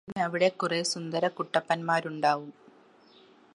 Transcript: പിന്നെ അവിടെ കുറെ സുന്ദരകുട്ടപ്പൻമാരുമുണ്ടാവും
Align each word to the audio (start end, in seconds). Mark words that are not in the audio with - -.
പിന്നെ 0.07 0.21
അവിടെ 0.23 0.47
കുറെ 0.53 0.79
സുന്ദരകുട്ടപ്പൻമാരുമുണ്ടാവും 0.83 2.49